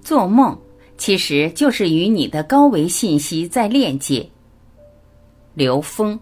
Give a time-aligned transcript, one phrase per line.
[0.00, 0.58] 做梦
[0.96, 4.28] 其实就是与你的高维信息在链接。
[5.54, 6.18] 刘峰。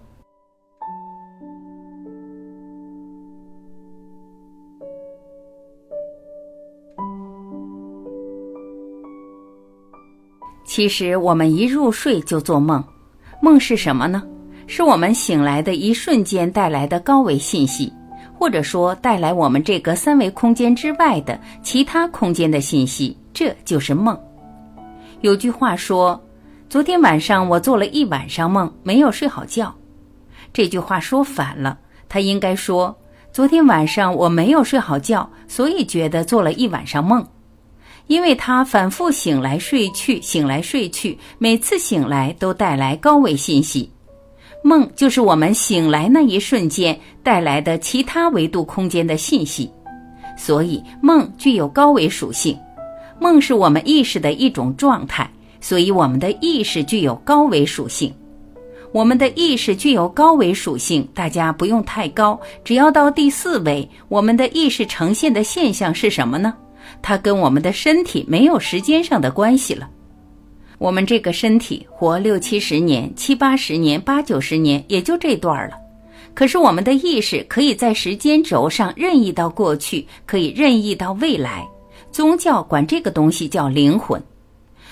[10.64, 12.84] 其实我们一入睡就做梦，
[13.42, 14.22] 梦是什么呢？
[14.66, 17.90] 是我们醒来的一瞬间带来的高维信息，
[18.38, 24.16] 或者说带来我们这个三维空间之外的其他空间的信息，这就是梦。
[25.22, 26.22] 有句话说
[26.70, 29.74] ：“昨天晚上我做了一晚上梦，没有睡好觉。”
[30.54, 31.76] 这句话说反了，
[32.08, 32.96] 他应该说
[33.32, 37.26] ：“昨天晚上我没有睡好觉，所以觉得做了一晚上梦。”
[38.06, 43.90] 因为他反复醒来睡去，醒来睡去，每次醒来都带来高维信息。
[44.62, 49.70] 梦就是我们醒来那一瞬间带来的其他维度空间的信息，
[50.36, 52.58] 所以梦具有高维属性。
[53.20, 55.28] 梦是我们意识的一种状态，
[55.60, 58.12] 所以我们的意识具有高维属性。
[58.92, 66.54] 我们的意识具有高维属性，大家不用太高，只要到第四维，我们的意识呈现的现象是什么呢？
[67.02, 69.88] 它跟我们的身体没有时间上的关系了。
[70.78, 75.76] 我们这个身体活六七十年、七八十年、八九十年，也就这段了。
[76.34, 81.66] 可是我们的意识可以在时间轴上任意到过去，可以任意到未来。
[82.12, 84.22] 宗教管这个东西叫灵魂，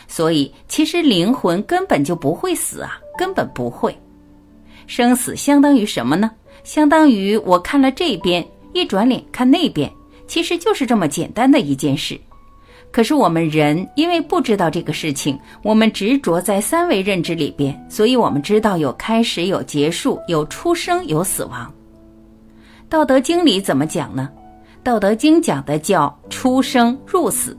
[0.08, 3.96] 所以其实灵魂根本就不会死啊，根本不会。
[4.88, 6.30] 生死相当于什么呢？
[6.64, 9.90] 相当于我看了这边，一转脸看那边。
[10.26, 12.20] 其实就是这么简单的一件事，
[12.96, 21.70] 可是我们人因为不知道这个事情，我们执着在三维认知里边，所以我们知道有开始、有结束、有出生、有死亡。
[22.88, 24.30] 道德经里怎么讲呢？
[24.82, 27.54] 道德经讲的叫出生入死，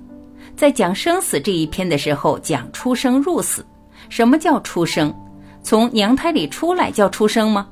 [0.56, 3.64] 在讲生死这一篇的时候讲出生入死。
[4.10, 5.14] 什么叫出生？
[5.62, 7.67] 从娘胎里出来叫出生吗？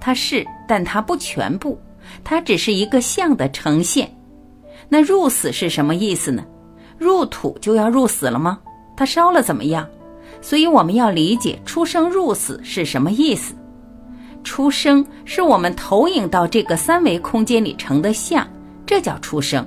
[0.00, 1.76] 它是，但它不全部，
[2.22, 4.08] 它只是一个相的呈现。
[4.88, 6.44] 那入死是什么意思呢？
[6.98, 8.58] 入土就要入死了吗？
[8.96, 9.86] 它烧了怎么样？
[10.40, 13.54] 所以我们要理解出生入死是什么意思。
[14.44, 18.46] 出生是我们投影到这个三维空间里成的像，
[18.86, 19.66] 这叫出生，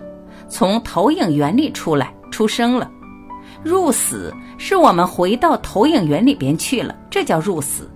[0.49, 2.89] 从投影源里出来出生了。
[3.63, 7.89] 入死是我们回到投影源里边去了，这叫入死。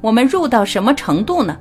[0.00, 1.56] 我们入到什么程度呢？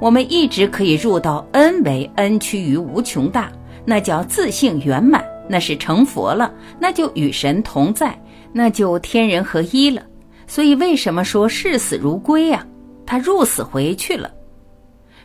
[0.00, 3.50] 我们一直可以入到 n 为 n 趋于无穷大。
[3.88, 8.18] 那叫自性圆满，那是成佛了，那就与神同在，
[8.52, 10.02] 那就天人合一了。
[10.46, 12.66] 所以为什么说视死如归呀？
[13.04, 14.30] 他入死回去了。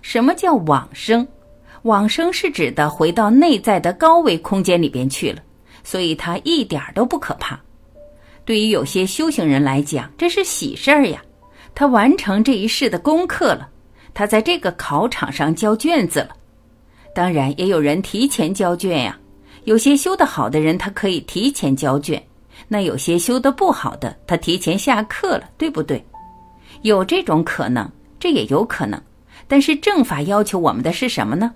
[0.02, 1.28] 什么叫往生？
[1.84, 5.42] 往生是指的回到内在的高维空间里边去了，
[5.84, 7.60] 所以他一点都不可怕。
[8.46, 11.22] 对于有些修行人来讲，这是喜事儿呀，
[11.74, 13.68] 他完成这一世的功课了，
[14.14, 16.30] 他在这个考场上交卷子了。
[17.14, 19.18] 当然，也有人提前交卷呀。
[19.66, 22.20] 有些修得好的人，他可以提前交卷；
[22.68, 26.04] 那有些修得不好的，他提前下课了，对不对？
[26.82, 27.90] 有这种可能，
[28.20, 29.00] 这也有可能。
[29.48, 31.54] 但是正法要求我们的是什么呢？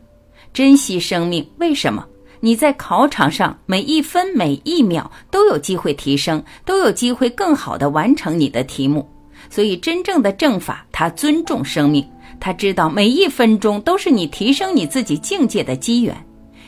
[0.53, 1.47] 珍惜生命。
[1.57, 2.05] 为什么？
[2.41, 9.09] 你在考场上每一分每一秒都有机会提升，都有机会更好的完成你的题目。
[9.49, 12.07] 所以，真正的正法，它尊重生命。
[12.39, 16.15] 他知道每一分钟都是你提升你自己境界的机缘，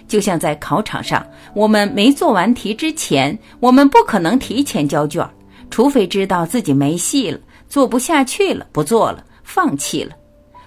[0.07, 5.27] 就像在考场上，我们没做完题之前，我们不可能提前交卷，
[5.69, 10.13] 除非知道自己没戏了，做不下去了，不做了，放弃了。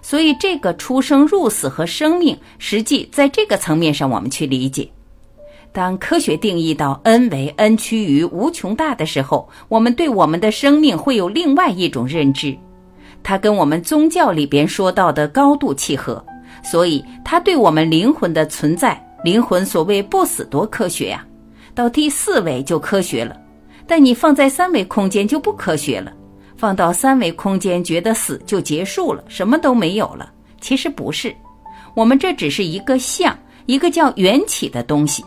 [0.02, 4.88] 所以，这个出生入死和生命，实际在这个层面上，我们去理解。
[5.72, 12.56] 当科学定义到 n 为 n 趋于无穷大的时候，我们对我们的生命会有另外一种认知。
[13.22, 16.24] 它跟我们宗教里边说到的高度契合，
[16.64, 21.26] 所以它对我们灵魂的存在，灵魂所谓不死多科学呀，
[21.74, 23.38] 到第四维就科学了，
[23.86, 26.10] 但你放在三维空间就不科学了，
[26.56, 31.34] 放到三维空间觉得死就结束了，什么都没有了，其实不是，
[31.94, 33.36] 我们这只是一个相，
[33.66, 35.22] 一个叫缘起的东西。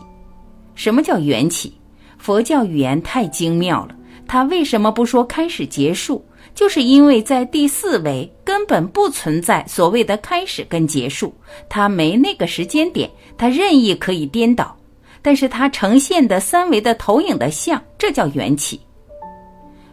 [0.74, 1.72] 什么叫缘起？
[2.18, 3.94] 佛教语言太精妙了，
[4.26, 6.24] 它为什么不说开始结束？
[6.54, 11.34] 就是因为在第四维根本不存在所谓的开始跟结束，
[11.68, 14.76] 它没那个时间点，它任意可以颠倒，
[15.22, 18.80] 但是它呈现的三维的投影的像，这叫缘起。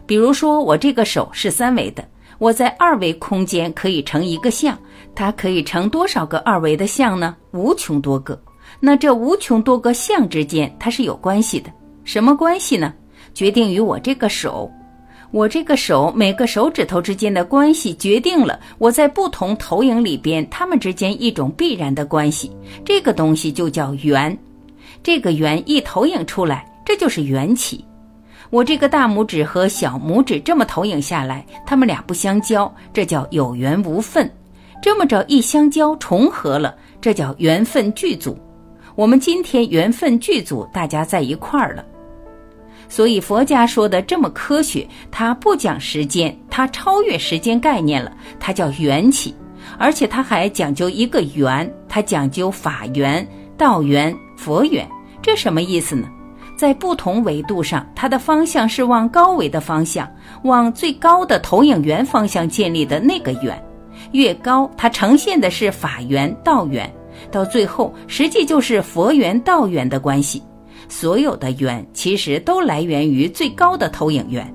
[0.06, 2.04] 比如说我这个手是三维的，
[2.38, 4.78] 我在二维空间可以成一个像，
[5.14, 7.34] 它可以成多少个二维的像呢？
[7.52, 8.40] 无穷多个。
[8.78, 11.70] 那这无穷多个像之间，它是有关系的。
[12.04, 12.92] 什么关系呢？
[13.32, 14.70] 决定于我这个手。
[15.32, 22.54] 我这个手每个手指头之间的关系，决定了我在不同投影里边它们之间一种必然的关系。
[22.84, 24.36] 这个东西就叫缘。
[25.02, 27.82] 这个缘一投影出来，这就是缘起。
[28.50, 34.30] 我这个大拇指和小拇指这么投影下来，它们俩不相交，这叫有缘无分。
[34.82, 38.36] 这么着一相交重合了，这叫缘分具足。
[38.94, 41.82] 我们今天缘分具足，大家在一块儿了。
[42.92, 49.34] 所以佛家说的这么科学，它不讲时间，它超越时间概念了，它叫缘起，
[49.78, 54.86] 而且它还讲究一个缘，它讲究法缘、道缘、佛缘。
[55.22, 56.06] 这什么意思呢？
[56.54, 60.06] 在不同维度上，它的方向是往高维的方向，
[60.44, 63.58] 往最高的投影源方向建立的那个缘。
[64.10, 66.94] 越高，它呈现的是法缘、道缘，
[67.30, 70.42] 到最后实际就是佛缘、道缘的关系。
[70.92, 74.54] 所有的缘其实都来源于最高的投影源。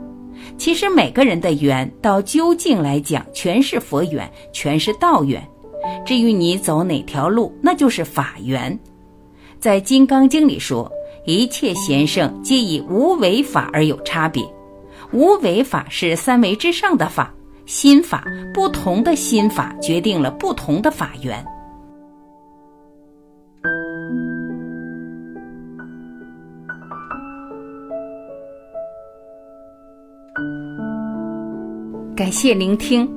[0.55, 5.41] 其实每个人的缘，到究竟来讲，全是佛缘，全是道缘。
[6.05, 8.77] 至于你走哪条路，那就是法缘。
[9.59, 10.89] 在《金刚经》里说，
[11.25, 14.47] 一切贤圣皆以无为法而有差别。
[15.11, 17.33] 无为法是三维之上的法，
[17.65, 18.23] 心法
[18.53, 21.43] 不同的心法决定了不同的法缘。
[32.17, 33.07] 感谢聆听，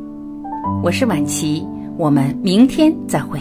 [0.83, 1.67] 我是晚琪，
[1.97, 3.41] 我们明天再会。